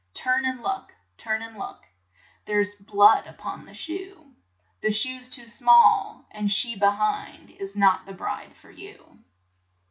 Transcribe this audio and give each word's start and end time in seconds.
"Turn 0.15 0.45
and 0.45 0.63
look, 0.63 0.95
turn 1.15 1.43
and 1.43 1.55
look, 1.55 1.83
There's 2.45 2.73
blood 2.73 3.27
up 3.27 3.45
on 3.45 3.65
the 3.65 3.75
shoe; 3.75 4.33
The 4.81 4.91
shoe's 4.91 5.29
too 5.29 5.45
small, 5.45 6.25
and 6.31 6.51
she 6.51 6.73
be 6.75 6.87
hind 6.87 7.51
Is 7.51 7.75
not 7.75 8.07
the 8.07 8.13
bride 8.13 8.57
for 8.57 8.71
you." 8.71 9.19